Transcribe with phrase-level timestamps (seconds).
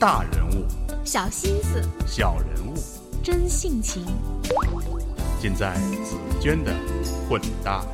[0.00, 0.64] 大人物、
[1.04, 2.74] 小心思、小人物，
[3.20, 4.06] 真性情，
[5.40, 5.74] 尽在
[6.04, 6.72] 紫娟的
[7.28, 7.84] 混搭。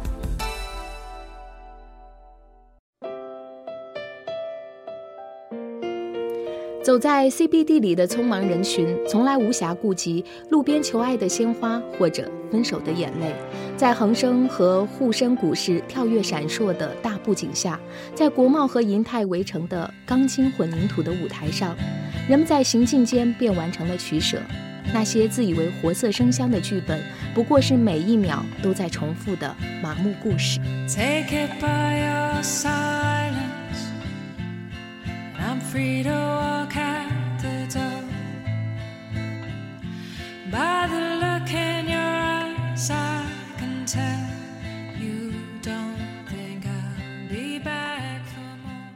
[6.85, 13.35] 走在 CBD 里的匆忙人群，从来无暇顾及路边求爱的鲜花或者分手的眼泪。
[13.75, 17.81] 在恒生和沪深股市跳跃闪烁的大布景下，
[18.15, 21.75] 在国贸和银泰围成的钢筋混凝土的舞台上，
[22.29, 24.39] 人们在行进间便完成了取舍。
[24.93, 27.03] 那些自以为活色生香的剧本，
[27.35, 30.61] 不过是每一秒都在重复的麻木故事。
[30.87, 33.14] Take it by your side.
[35.75, 37.11] Free to walk out
[37.43, 38.05] the door.
[40.53, 43.25] By the look in your eyes, I
[43.59, 44.05] can tell
[44.97, 45.97] you don't
[46.29, 48.95] think I'll be back for more.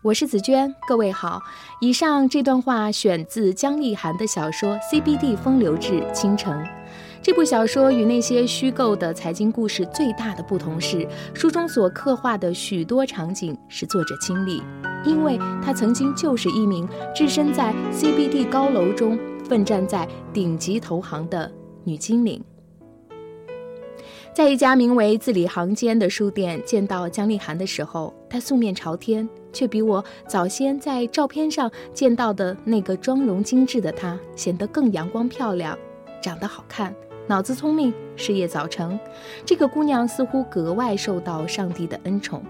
[0.00, 1.42] 我是紫娟，各位好。
[1.82, 6.64] 以上这段话选自姜丽涵的小说《CBD 风流志倾城》。
[7.26, 14.62] 这部小说与那些虚构的财经故事最大的不同是，书中所刻画的许多场景是作者亲历，
[15.04, 21.50] 因为他曾经就是一名置身在 CBD 高楼中、奋战在顶级投行的
[21.82, 22.40] 女精灵。
[24.32, 35.76] 在一家名为字里行间的书店见到姜丽涵的时候，她素面朝天，却比我早先在照片上见到的那个妆容精致的她显得更阳光漂亮，
[36.22, 36.94] 长得好看，
[37.28, 38.96] 脑子聪明，事业早成。
[39.44, 42.40] 这个姑娘似乎格外受到上帝的恩宠。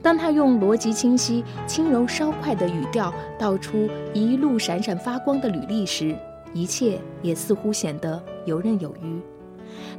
[0.00, 6.16] 当她用逻辑清晰、轻柔稍快的语调道出一路闪闪发光的履历时，
[6.54, 9.20] 一切也似乎显得游刃有余。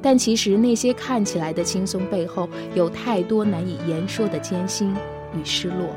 [0.02, 4.96] 但其实那些看起来的轻松背后，有太多难以言说的艰辛
[5.36, 5.90] 与失落。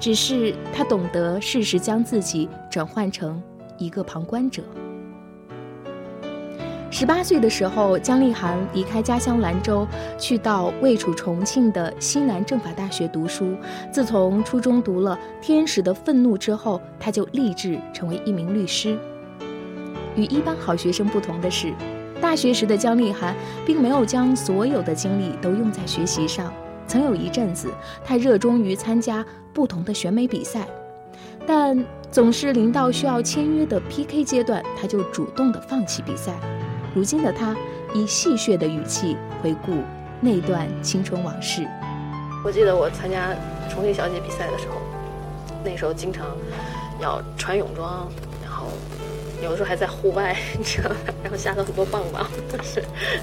[0.00, 3.40] 只是他懂得适时将自己转换成
[3.78, 4.62] 一个旁观者。
[6.92, 9.86] 十八岁的时候，姜丽涵离开家乡兰州，
[10.18, 13.54] 去到位处重庆的西南政法大学读书。
[13.92, 18.98] 自从初中读了《天使的愤怒》之后，她就立志成为一名律师。
[20.16, 21.72] 与一般好学生不同的是，
[22.20, 26.52] 大学时的姜丽涵并没有将所有的精力都用在学习上。
[26.88, 27.70] 曾有一阵子，
[28.04, 29.24] 她热衷于参加
[29.54, 30.66] 不同的选美比赛，
[31.46, 36.34] 但总是临到需要签约的 PK 阶段，她就主动的放弃比赛。
[36.94, 37.56] 如今的她
[37.94, 39.78] 以戏谑的语气回顾
[40.20, 41.66] 那段青春往事。
[42.44, 43.34] 我记得我参加
[43.68, 44.76] 重庆小姐比赛的时候，
[45.64, 46.26] 那时候经常
[47.00, 48.08] 要穿泳装，
[48.42, 48.66] 然后
[49.42, 50.96] 有的时候还在户外， 你知道吗？
[51.22, 52.80] 然后下了很多棒棒， 都是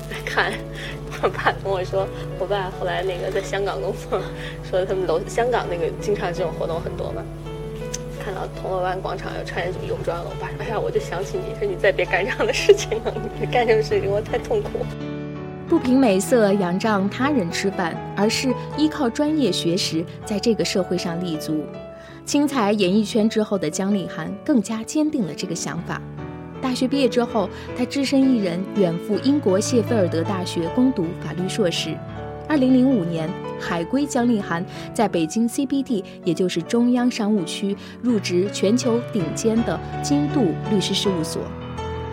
[0.09, 0.53] 在看。
[1.21, 2.07] 我爸跟我说，
[2.39, 4.21] 我爸后来那个在香港工作，
[4.69, 7.23] 说他们楼香港那个经常这种活动很多嘛。
[8.27, 14.79] 看到铜锣湾广场有穿着泳装了，我爸说：“哎呀，我就想起你，说你再别干这样的事情了，你干这种事情我太痛苦。”
[15.65, 21.63] 不凭美色仰仗他人吃饭，而是依靠专业学识在这个社会上立足。
[22.25, 26.01] 轻踩演艺圈之后的姜丽涵更加坚定了这个想法。
[26.61, 31.95] 大学毕业之后，她只身一人远赴英国谢菲尔德大学攻读法律硕士。
[32.45, 41.41] 二零零五年，海归姜丽涵在北京 CBD，也就是中央商务区，入职全球顶尖的金度律师事务所。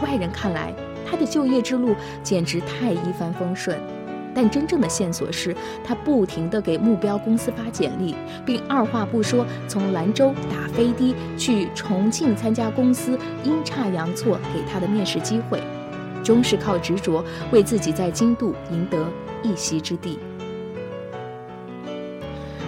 [0.03, 0.75] 外人看来，
[1.09, 3.79] 他的就业之路简直太一帆风顺。
[4.37, 5.55] 但真正的线索是，
[5.85, 15.63] 他不停地给目标公司发简历，并二话不说从兰州打飞的去重庆参加公司阴差阳错给他的面试机会，
[16.25, 19.07] 终是靠执着为自己在京度赢得
[19.45, 20.19] 一席之地。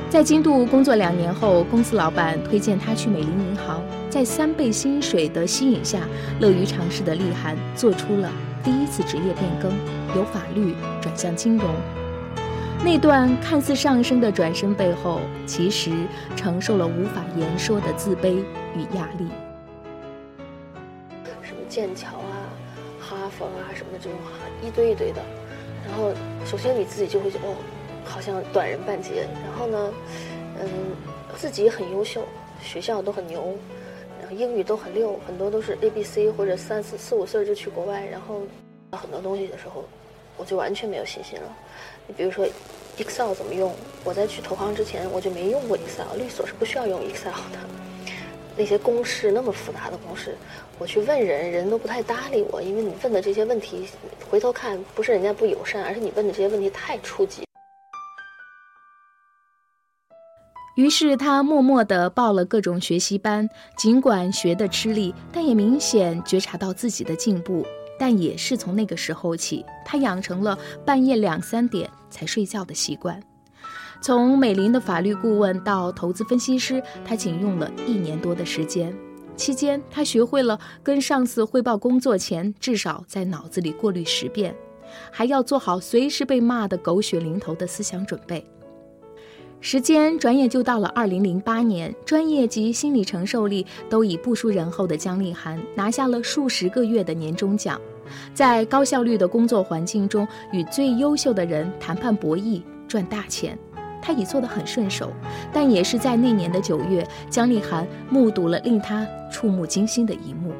[0.09, 6.00] 在京度工作两年后，公司老板推荐他去美林银行，在三倍薪水的吸引下，
[6.39, 8.31] 乐于尝试的丽涵做出了
[8.62, 9.72] 第一次职业变更，
[10.16, 11.69] 由法律转向金融。
[12.84, 15.91] 那段看似上升的转身背后，其实
[16.36, 18.36] 承受了无法言说的自卑
[18.77, 19.27] 与压力。
[21.42, 22.47] 什么剑桥啊、
[23.01, 24.16] 哈佛啊什么的这种
[24.63, 25.21] 一堆一堆的，
[25.84, 26.13] 然后
[26.47, 27.57] 首先你自己就会觉得哦，
[28.06, 29.26] 好像短人半截。
[29.44, 29.92] 然后呢，
[30.60, 30.68] 嗯，
[31.36, 32.22] 自己很优秀，
[32.62, 33.54] 学校都很牛，
[34.20, 38.41] 然后英语都很溜，很多都是 A B C 或者三四四五岁就去国外，然后
[38.92, 39.84] 很多东西的时候，
[40.36, 41.56] 我就完全没有信心了。
[42.06, 42.47] 你比如说
[42.97, 43.74] Excel 怎么用，
[44.04, 47.58] 我在去投行之前我就没用过 Excel，律所是不需要用 Excel 的。
[48.58, 50.34] 那些公式那么复杂的公式，
[50.78, 53.86] 我去问人，人都不太搭理我，因为你问的这些问题，
[54.30, 57.46] 回头看不是人家不友善，而是你问的这些问题太初级。
[60.77, 67.67] 于是他默默地报了各种学习班，尽管学得吃力，但也明显觉察到自己的进步。
[67.99, 73.19] 但也是从那个时候起，他养成了半夜两三点才睡觉的习惯。
[74.03, 78.95] 从美林的法律顾问到投资分析师，他仅用了一年多的时间。
[79.34, 84.55] 期间，他学会了跟上司汇报工作前，至少在脑子里过滤十遍，
[85.11, 88.47] 还要做好随时被骂得狗血淋头的思想准备。
[89.60, 97.80] 时间转眼就到了二零零八年，专业及心理承受力都已不输人后的姜丽涵拿下了数十个月的年终奖，
[98.32, 103.58] 在高效率的工作环境中与最优秀的人谈判博弈赚大钱，
[104.00, 105.10] 她已做得很顺手。
[105.53, 110.53] 但也是在那年的九月，姜丽涵目睹了令她触目惊心的一幕：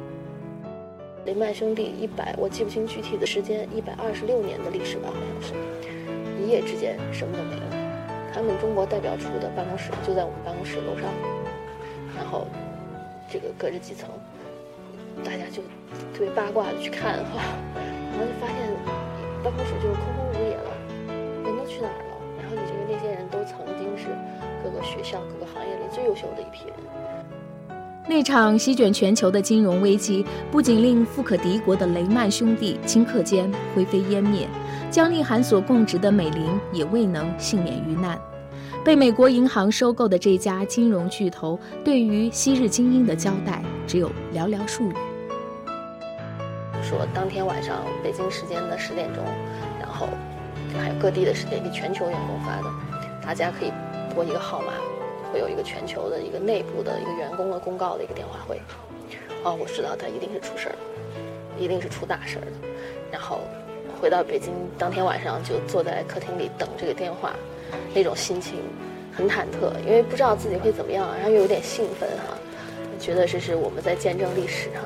[1.25, 5.53] 雷曼兄弟一百，我记不清具体的时间，一百二十六年的历史吧，好像是，
[6.43, 7.86] 一夜之间什么都没了。
[8.37, 11.09] 他们中国代表处的办公室就在我们办公室楼上，
[12.15, 12.45] 然后
[13.27, 14.07] 这个隔着几层，
[15.25, 15.63] 大家就
[16.13, 17.41] 特别八卦的去看哈，
[17.73, 18.69] 然后就发现
[19.43, 20.69] 办公室就空空如也了，
[21.49, 22.13] 人都去哪儿了？
[22.37, 24.05] 然后你因为那些人都曾经是
[24.63, 26.75] 各个学校、各个行业里最优秀的一批人。
[28.09, 34.47] 那场席卷全球的金融危机，不仅令富可敌国的雷曼兄弟顷刻间灰飞烟灭。
[34.89, 38.17] 姜丽涵所供职的美林也未能幸免于难，
[38.85, 44.93] 被美国银行收购的这家金融巨头对于昔日精英的交代只有寥寥数语。
[46.81, 49.21] 说当天晚上北京时间的十点钟，
[49.81, 50.07] 然后
[50.79, 52.73] 还有各地的时间给全球员工发的，
[53.21, 53.73] 大家可以
[54.15, 54.71] 拨一个号码，
[55.31, 58.61] 会有一个全球的一个内部的一个员工的公告的一个电话会。
[59.43, 60.79] 哦，我知道他一定是出事儿了，
[61.59, 62.57] 一定是出大事儿了，
[63.11, 63.41] 然后。
[63.99, 67.33] 回到北京当天晚上就坐在客厅里等这个电话，
[67.95, 68.59] 那种心情
[69.11, 72.37] 很忐忑，因为不知道自己会怎么样，然后又有点兴奋哈，
[72.99, 74.85] 觉得这是我们在见证历史哈，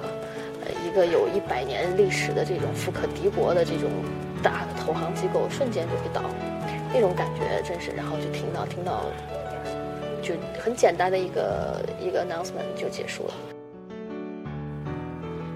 [0.64, 3.92] 呃，一个有一百年历史的这种富可敌国的这种
[4.42, 6.22] 大的投行机构瞬间就会倒，
[6.94, 9.08] 那种感觉真是，然后就听到听到，
[10.60, 13.34] 很简单的一个一个 announcement 就结束了。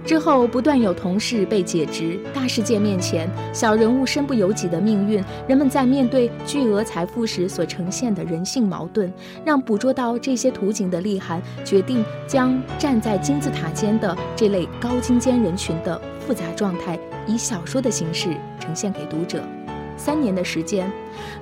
[0.05, 9.11] 之后不断有同事被解职，大事件面前，小人物身不由己的命运，人们在面对巨额财富时所呈现的人性矛盾，
[9.43, 18.29] 让捕捉到这些图景的厉涵决定将站在金字塔尖的这类高精尖人群的复杂状态，以小说的形式
[18.59, 19.41] 呈现给读者。
[19.97, 20.91] 三年的时间，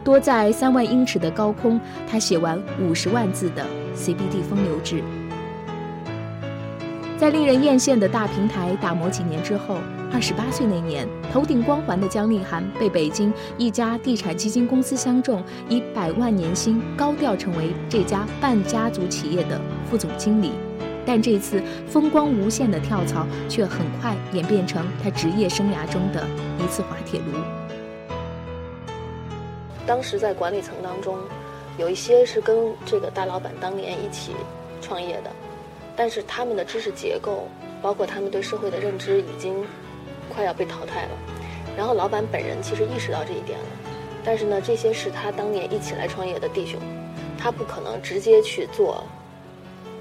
[0.04, 1.80] 多在三万英尺的高空，
[2.10, 3.66] 他写完五十万字的
[3.98, 4.98] 《CBD 风流志》。
[7.18, 9.78] 在令人艳羡的大平台打磨几年之后，
[10.12, 20.52] 二十八岁那年，头顶光环的姜丽涵被北京一家地产基金公司相中，以百万年薪高调成为这家半家族企业的副总经理。
[21.06, 26.28] 但这次风光无限的跳槽，却很快演变成他职业生涯中的
[26.60, 27.73] 一次滑铁卢。
[29.86, 31.18] 当时在管理层当中，
[31.78, 34.34] 有一些是跟这个大老板当年一起
[34.82, 35.32] 创业的。
[35.96, 37.48] 但是他们的知识结构，
[37.82, 39.64] 包括他们对社会的认知，已经
[40.28, 41.12] 快要被淘汰了。
[41.78, 43.66] 然后老板本人其实意识到这一点了，
[44.24, 46.80] 但是呢，这些是他当年一起来创业的弟兄，
[47.38, 49.04] 他不可能直接去做，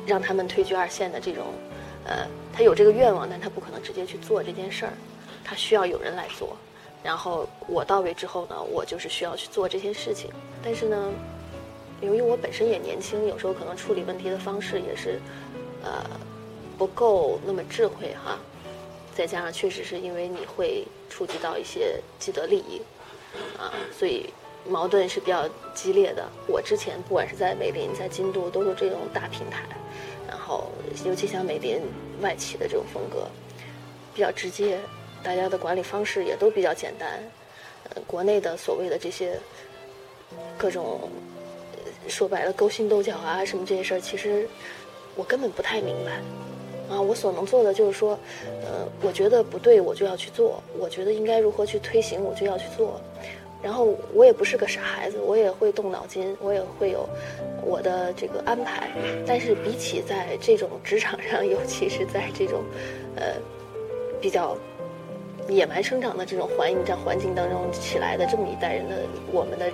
[0.06, 1.44] 让他们退居二线的这种，
[2.04, 4.92] 呃，他有这个愿望，但他不可能直接去做这件事儿，
[5.44, 6.56] 他需要有人来做。
[7.02, 10.30] 然后我到位之后呢，我就是需要去做这些事情。
[10.62, 11.10] 但是呢，
[12.00, 15.20] 由于我本身也年轻，有时候可能处理问题的方式也是。
[15.84, 16.00] 呃，
[16.78, 18.38] 不够那么智慧哈，
[19.16, 22.80] 再加上确实是因为你会触及到一些既得利益，
[23.58, 24.32] 啊，所以
[24.64, 25.42] 矛盾是比较
[25.74, 26.24] 激烈的。
[26.46, 29.64] 我之前不管是在美林、在京都，都是这种大平台，
[30.28, 30.70] 然后
[31.04, 31.80] 尤其像美林
[32.20, 33.26] 外企的这种风格，
[34.14, 34.78] 比较直接，
[35.22, 37.08] 大家的管理方式也都比较简单。
[37.90, 39.38] 呃，国内的所谓的这些
[40.56, 41.10] 各种
[42.08, 44.48] 说白了勾心斗角啊什么这些事儿，其实。
[45.14, 46.12] 我根本不太明白，
[46.88, 48.18] 啊，我所能做的就是说，
[48.64, 52.98] 呃，我觉得不对，我就要去做；我觉得应该如何去推行，我就要去做。
[53.62, 57.06] 然后我也不是个傻孩子，我也会动脑筋，我也会有
[57.62, 58.90] 我的这个安排。
[59.26, 62.64] 但是比起在这种职场上，尤其是在这种，
[63.14, 63.34] 呃，
[64.18, 64.56] 比较
[65.48, 68.96] 野蛮生长的这种环境、在环境当中起来的这么一代人的，
[69.32, 69.66] 我们的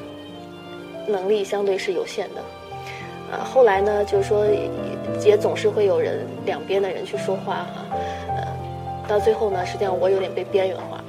[1.07, 2.41] 能力相对是有限的。
[3.31, 4.47] 啊，后来呢，就是说，
[5.25, 7.85] 也总是会有人两边的人去说话哈，
[8.29, 8.47] 呃，
[9.07, 11.05] 到最后呢，实际上我有点被边缘化。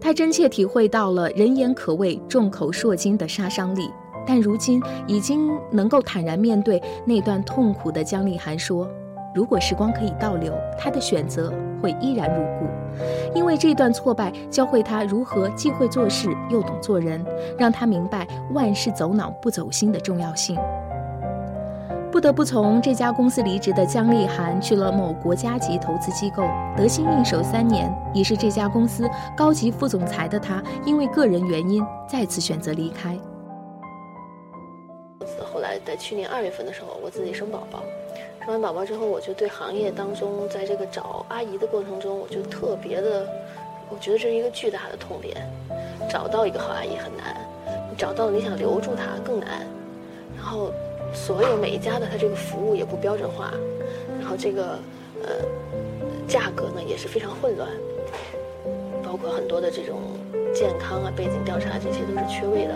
[0.00, 3.88] 他真切体会到了“人言可畏，众口铄金”的杀伤力。
[4.26, 8.88] 但如今已经能够坦然面对那段痛苦的姜丽涵说
[9.34, 12.66] ：“如果时光可以倒流，他的选择会依然如故，
[13.34, 17.24] 因为这段挫败教会他如何既会做事又懂做人，
[17.58, 20.58] 让他明白万事走脑不走心的重要性。”
[22.12, 26.42] 不得不从这家公司离职的姜丽涵去了某国家级投资机构，
[26.76, 33.18] 得心应手三年，已是这家公司高级副总裁的她，因为个人原因再次选择离开。
[35.52, 37.82] 后来在去年二月份的时候，我自己生宝宝，
[38.40, 43.26] 生完宝宝之后，我就对行业当中，在这个找阿姨的过程中，我就特别的，
[43.88, 45.36] 我觉得这是一个巨大的痛点。
[46.10, 47.36] 找到一个好阿姨很难，
[47.96, 49.66] 找到你想留住她更难，
[50.36, 50.70] 然后。
[51.14, 53.52] 所有每一家的它这个服务也不标准化，
[54.18, 54.78] 然后这个
[55.22, 55.28] 呃
[56.26, 57.68] 价格呢也是非常混乱，
[59.04, 60.00] 包括很多的这种
[60.54, 62.74] 健康啊背景调查这些都是缺位的。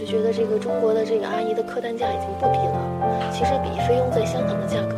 [0.00, 4.96] 就觉得这个中国的这个阿姨的客单价已经不低了，其实比菲佣在香港的价格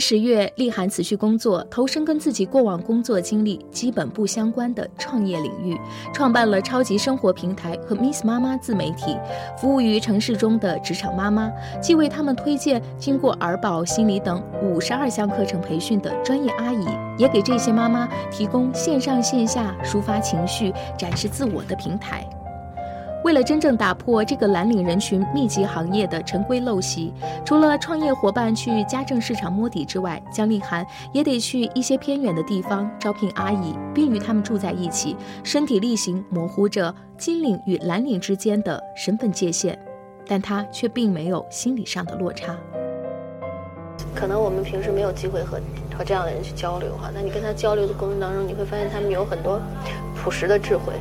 [0.00, 5.78] 十月，丽涵辞去工作，投身跟自己过往工作经历基本不相关的创业领域，
[6.14, 9.16] 创办了超级生活平台和 Miss 妈妈自媒体，
[9.58, 11.52] 服务于城市中的职场妈妈，
[11.82, 16.86] 既为他们推荐经过儿保、心理等五十二项课程培训的专业阿姨，
[17.18, 22.26] 也给这些妈妈提供线上线下抒发情绪、展示自我的平台。
[23.22, 27.12] 为了真正打破这个蓝领人群密集行业的陈规陋习，
[27.44, 39.78] 除了创业伙伴去家政市场摸底之外，姜丽涵也得去一些偏远的地方招聘阿姨，并与他们住在一起，身体力行模糊着金领与蓝领之间的身份界限，
[40.26, 42.56] 但她却并没有心理上的落差。
[44.14, 45.60] 可能我们平时没有机会和
[45.94, 49.60] 和这样的人去交流哈，那你跟他交流的过程当中，你会发现他们有很多
[50.16, 50.94] 朴实的智慧。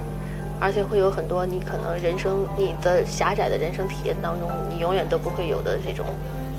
[0.60, 6.06] 而且会有很多你可能人生你的狭窄的人生体验当中，你永远都不会有的这种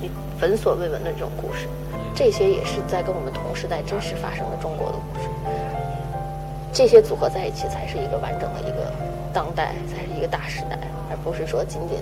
[0.01, 0.09] 你
[0.41, 1.67] 闻所未闻的这种故事，
[2.15, 5.29] 这些也是在跟我们同时代真实发生的中国的故事。
[6.73, 8.91] 这些组合在一起，才是一个完整的一个
[9.31, 10.79] 当代，才是一个大时代，
[11.11, 11.99] 而不是说仅仅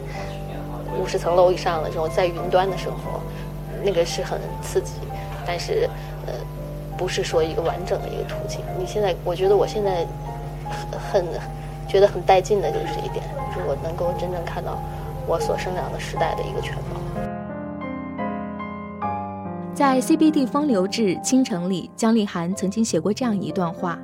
[0.98, 3.20] 五十层楼以上的这种在云端的生活，
[3.84, 4.94] 那个是很刺激，
[5.46, 5.89] 但是
[6.25, 6.34] 呃，
[6.98, 8.62] 不是说一个完整的一个途径。
[8.77, 10.08] 你现在，我觉得我现在
[11.12, 11.25] 很。
[11.89, 14.79] 觉得很带劲的就是这一点，就是我能够真正看到
[15.27, 17.01] 我所生长的时代的一个全貌。
[19.74, 23.98] 在 CBD 风流志倾城里，姜丽涵曾经写过这样一段话：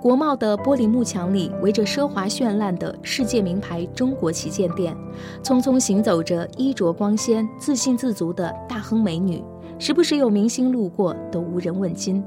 [0.00, 4.96] 国贸的玻璃幕墙里，围着奢华绚烂的世界名牌中国旗舰店，
[5.42, 9.44] 匆匆行走着衣着光鲜、自信自足的大亨美女，
[9.78, 12.24] 时不时有明星路过，都无人问津。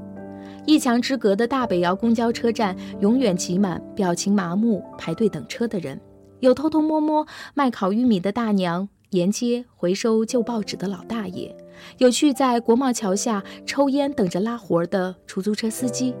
[0.70, 6.00] 一墙之隔的大北窑公交车站，永远挤满表情麻木、排队等车的人。
[6.38, 11.52] 有偷偷摸摸卖烤玉米的大娘，沿街回收旧报纸的老大爷，
[11.98, 16.14] 有去在国贸桥下抽烟等着拉活的出租车司机。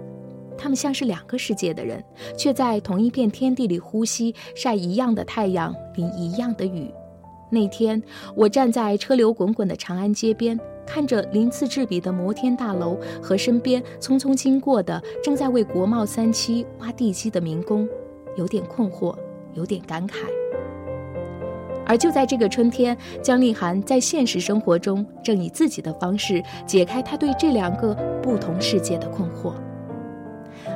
[0.58, 2.02] 他们像是两个世界的人，
[2.36, 6.92] 却在同一片天地里呼吸，晒一样的太阳，淋一样的雨。
[7.52, 8.02] 那天，
[8.34, 10.58] 我站在车流滚滚的长安街边。
[10.92, 17.88] 看着鳞次栉比的摩天大楼和身边匆匆经过的正在为国贸三期挖地基的民工，
[18.34, 19.14] 有点困惑，
[19.54, 20.26] 有点感慨。
[21.86, 29.54] 而就在这个春天，姜丽涵在现实生活中正以自己的方式解开她对这两个不同世界的困惑。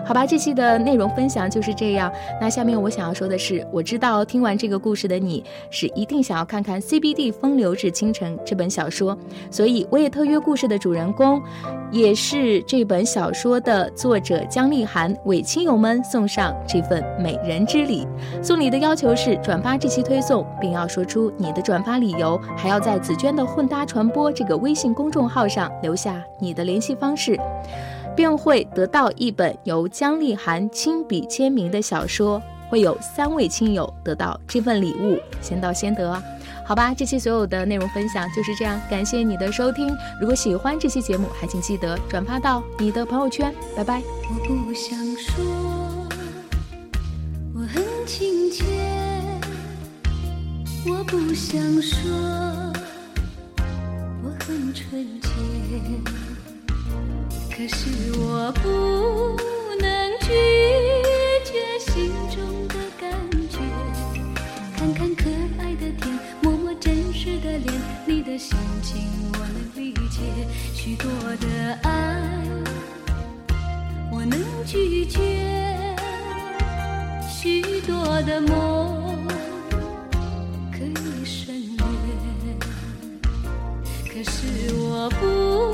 [0.04, 2.12] 好吧，这期的内容分享就是这样。
[2.40, 9.16] 那下面我想要说的是，我知道听完这个故事的你是一定想要看看《CBD 风流至倾城》这本小说，
[9.50, 11.42] 所以我也特约故事的主人公，
[11.90, 18.06] 也是这本小说的作者姜丽涵为亲友们送上这份美人之礼。
[18.42, 27.38] 送礼的要求是转发这期推送，并要说出你的转发理由，还要在紫娟的混搭传播这个微信公众号上留下你的联系方式。
[28.16, 36.22] 便会得到一本由姜丽涵亲笔签名的小说，会有三位亲友得到这份礼物，先到先得。
[36.66, 39.94] 好吧，这期所有的内容分享就是这样，感谢你的收听。
[40.18, 43.54] 如果喜欢这期节目，还请记得转发到你的朋友圈。
[43.76, 44.00] 拜拜。
[44.30, 45.44] 我不想说，
[47.54, 48.64] 我很亲切。
[50.86, 52.10] 我不想说，
[54.22, 55.28] 我很纯洁。
[57.56, 59.36] 可是我不
[59.80, 60.26] 能拒
[61.44, 63.08] 绝心中的感
[63.48, 63.58] 觉，
[64.76, 65.30] 看看可
[65.60, 67.72] 爱的天，摸摸真实的脸，
[68.06, 70.20] 你的心情我能理解，
[70.74, 71.08] 许多
[71.40, 71.90] 的爱
[74.10, 74.42] 我能。
[74.66, 75.20] 拒绝
[77.28, 79.26] 许多的梦
[80.72, 81.84] 可以省略，
[84.08, 85.73] 可是我不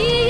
[0.00, 0.29] see